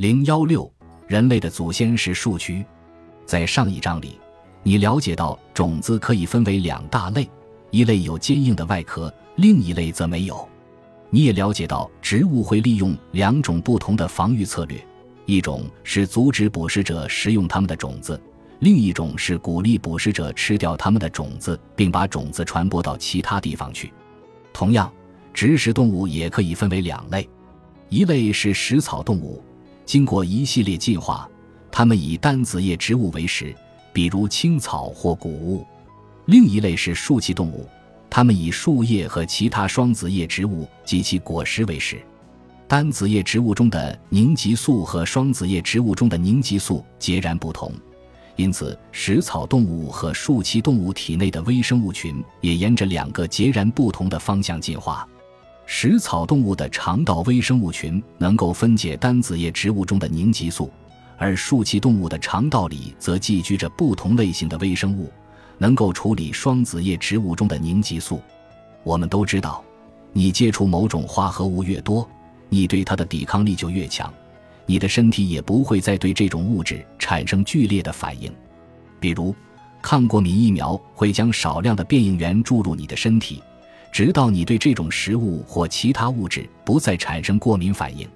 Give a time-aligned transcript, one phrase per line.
[0.00, 0.72] 零幺六，
[1.08, 2.64] 人类的祖先是树区。
[3.26, 4.18] 在上一章里，
[4.62, 7.28] 你了解到种子可以分为两大类，
[7.70, 10.48] 一类有坚硬的外壳，另一类则没有。
[11.10, 14.82] 你也了解到植物会利用两种不同的防御策略，
[15.26, 18.18] 一种是阻止捕食者食用它们的种子，
[18.60, 23.92] 另一种是鼓励捕食者吃掉它们的种子，并把种子传播到其他地方去。
[24.50, 24.90] 同样，
[25.34, 27.28] 植食动物也可以分为两类，
[27.90, 29.44] 一类是食草动物，
[29.90, 31.28] 经过一系列进化。
[31.68, 33.52] 它们以单子叶植物为食，
[33.92, 35.66] 比如青草或谷物；
[36.26, 37.68] 另一类是树栖动物，
[38.08, 42.00] 它们以树叶和其他双子叶植物及其果实为食。
[42.68, 47.72] 单子叶植物中的凝集素和双子叶植物中的凝集素截然不同，
[48.36, 55.04] 因此食草动物和树栖动物体内的微生物群也沿着两个截然不同的方向进化。
[55.72, 60.68] 食草动物的肠道微生物群能够分解单子叶植物中的凝集素。
[61.16, 65.08] 而树栖动物的肠道里则寄居着不同类型的微生物，
[65.58, 68.20] 能够处理双子叶植物中的凝集素。
[68.82, 69.62] 我们都知道，
[70.12, 72.06] 你接触某种化合物越多，
[72.48, 74.12] 你对它的抵抗力就越强，
[74.66, 78.30] 你的身体也不会再对这种物质产生剧烈的反应。
[78.98, 79.32] 比如，
[79.80, 83.40] 抗过敏疫苗会将少量的变应原注入你的身体，
[83.92, 88.08] 直到你对这种食物或其他物质不再产生过敏反应。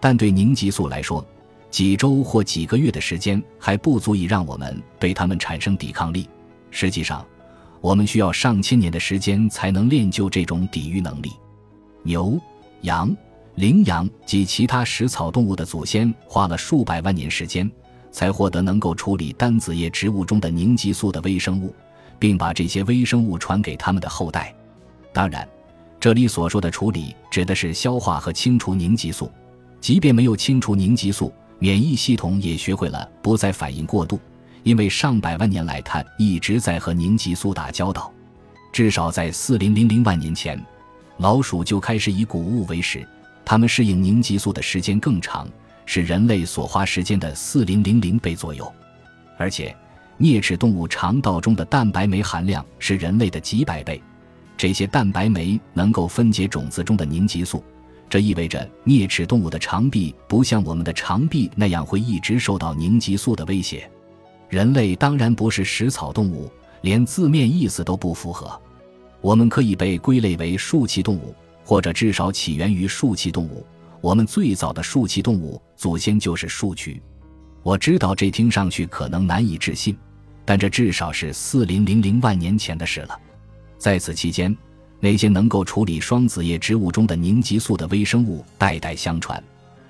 [0.00, 1.24] 但对凝集素来说，
[1.70, 6.28] 几周或几个月的时间还不足以让我们对它们产生抵抗力。
[6.70, 7.24] 实际上，
[7.80, 11.32] 我们需要上千年的时间才能练就这种抵御能力。
[12.02, 12.38] 牛、
[12.82, 13.16] 羊、
[13.54, 17.70] 羚羊及其他食草动物的祖先花了数百万年时间，
[18.10, 21.74] 才获得能够处理单子叶植物中的凝集素的微生物，
[22.18, 24.54] 并把这些微生物传给他们的后代。
[25.14, 25.48] 当然，
[26.00, 29.30] 这里所说的处理指的是消化和清除凝集素，
[29.80, 31.32] 即便没有清除凝集素。
[31.60, 34.18] 免疫系统也学会了不再反应过度，
[34.64, 38.12] 因为上百万年来它一直在和凝集素打交道。
[38.72, 40.60] 至少在四零零零万年前，
[41.18, 43.06] 老鼠就开始以谷物为食，
[43.44, 45.48] 它们适应凝集素的时间更长，
[45.86, 48.70] 是人类所花时间的四零零零倍左右。
[49.38, 49.74] 而且，
[50.18, 54.02] 啮齿动物肠道中的蛋白酶含量是人类的几百倍，
[54.64, 57.62] 这些蛋白酶能够分解种子中的凝集素。
[58.08, 63.86] 这意味着啮齿动物的肠壁不像我们的肠壁那样会一直受到凝集素的威胁。
[64.48, 68.58] 人类当然不是食草动物，连字面意思都不符合。
[69.20, 73.66] 我们可以被归类为树栖动物，或者至少起源于树栖动物。
[74.00, 76.98] 我们最早的树栖动物祖先就是树蛆。
[77.62, 79.94] 我知道这听上去可能难以置信，
[80.42, 83.20] 但这至少是四零零零万年前的事了。
[83.78, 84.56] 在此期间。
[85.00, 89.42] 那些能够处理双子叶植物中的凝集素的微生物代代相传，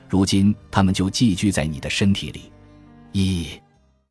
[0.08, 2.50] 如今它们就寄居在你的身体里。
[3.12, 3.46] 一